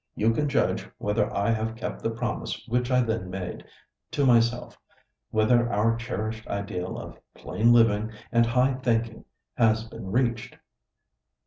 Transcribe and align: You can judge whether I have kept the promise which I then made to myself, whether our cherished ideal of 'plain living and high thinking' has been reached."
You 0.15 0.33
can 0.33 0.49
judge 0.49 0.89
whether 0.97 1.31
I 1.31 1.51
have 1.51 1.75
kept 1.75 2.01
the 2.01 2.09
promise 2.09 2.65
which 2.67 2.89
I 2.89 3.01
then 3.01 3.29
made 3.29 3.63
to 4.09 4.25
myself, 4.25 4.79
whether 5.29 5.71
our 5.71 5.95
cherished 5.95 6.47
ideal 6.47 6.97
of 6.97 7.19
'plain 7.35 7.71
living 7.71 8.09
and 8.31 8.47
high 8.47 8.73
thinking' 8.81 9.25
has 9.57 9.83
been 9.83 10.09
reached." 10.11 10.57